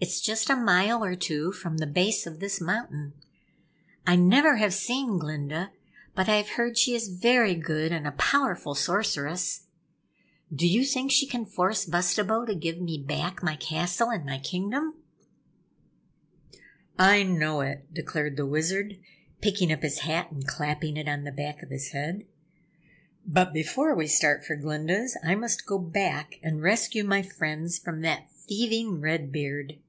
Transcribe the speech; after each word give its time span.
It's 0.00 0.20
just 0.20 0.48
a 0.48 0.54
mile 0.54 1.02
or 1.04 1.16
two 1.16 1.50
from 1.50 1.78
the 1.78 1.86
base 1.86 2.24
of 2.24 2.38
this 2.38 2.60
mountain. 2.60 3.14
I 4.06 4.14
never 4.14 4.54
have 4.58 4.72
seen 4.72 5.18
Glinda, 5.18 5.72
but 6.14 6.28
I 6.28 6.36
have 6.36 6.50
heard 6.50 6.78
she 6.78 6.94
is 6.94 7.08
very 7.08 7.56
good 7.56 7.90
and 7.90 8.06
a 8.06 8.12
Powerful 8.12 8.76
Sorceress. 8.76 9.64
Do 10.54 10.68
you 10.68 10.84
think 10.84 11.10
she 11.10 11.26
can 11.26 11.44
force 11.44 11.84
Bustabo 11.84 12.44
to 12.46 12.54
give 12.54 12.80
me 12.80 12.96
back 13.04 13.42
my 13.42 13.56
castle 13.56 14.10
and 14.10 14.24
my 14.24 14.38
Kingdom?" 14.38 14.94
"I 16.96 17.24
know 17.24 17.60
it!" 17.62 17.92
declared 17.92 18.36
the 18.36 18.46
Wizard, 18.46 19.00
picking 19.40 19.72
up 19.72 19.82
his 19.82 19.98
hat 19.98 20.30
and 20.30 20.46
clapping 20.46 20.96
it 20.96 21.08
on 21.08 21.24
the 21.24 21.32
back 21.32 21.60
of 21.60 21.70
his 21.70 21.88
head. 21.88 22.24
"But 23.26 23.52
before 23.52 23.96
we 23.96 24.06
start 24.06 24.44
for 24.44 24.54
Glinda's, 24.54 25.16
I 25.26 25.34
must 25.34 25.66
go 25.66 25.76
back 25.76 26.38
and 26.40 26.62
rescue 26.62 27.02
my 27.02 27.22
friends 27.22 27.78
from 27.78 28.02
that 28.02 28.30
thieving 28.30 29.00
Red 29.00 29.32
Beard." 29.32 29.80